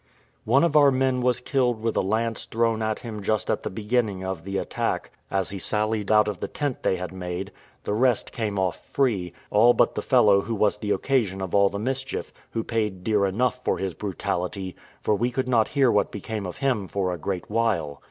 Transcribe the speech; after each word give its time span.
One 0.45 0.63
of 0.63 0.75
our 0.75 0.89
men 0.89 1.21
was 1.21 1.41
killed 1.41 1.79
with 1.83 1.95
a 1.95 2.01
lance 2.01 2.45
thrown 2.45 2.81
at 2.81 3.01
him 3.01 3.21
just 3.21 3.51
at 3.51 3.61
the 3.61 3.69
beginning 3.69 4.23
of 4.25 4.45
the 4.45 4.57
attack, 4.57 5.11
as 5.29 5.51
he 5.51 5.59
sallied 5.59 6.11
out 6.11 6.27
of 6.27 6.39
the 6.39 6.47
tent 6.47 6.81
they 6.81 6.95
had 6.95 7.11
made; 7.13 7.51
the 7.83 7.93
rest 7.93 8.31
came 8.31 8.57
off 8.57 8.83
free, 8.89 9.31
all 9.51 9.73
but 9.75 9.93
the 9.93 10.01
fellow 10.01 10.41
who 10.41 10.55
was 10.55 10.79
the 10.79 10.89
occasion 10.89 11.39
of 11.39 11.53
all 11.53 11.69
the 11.69 11.77
mischief, 11.77 12.33
who 12.49 12.63
paid 12.63 13.03
dear 13.03 13.27
enough 13.27 13.63
for 13.63 13.77
his 13.77 13.93
brutality, 13.93 14.75
for 15.03 15.13
we 15.13 15.29
could 15.29 15.47
not 15.47 15.67
hear 15.77 15.91
what 15.91 16.09
became 16.11 16.47
of 16.47 16.57
him 16.57 16.87
for 16.87 17.13
a 17.13 17.17
great 17.19 17.47
while. 17.47 17.99